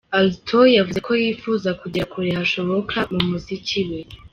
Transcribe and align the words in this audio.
Alto 0.17 0.59
yavuze 0.77 0.99
ko 1.07 1.11
yifuza 1.23 1.69
kugera 1.81 2.05
kure 2.11 2.29
hashoboka 2.39 2.97
mu 3.13 3.21
muziki 3.29 3.79
we. 3.89 3.99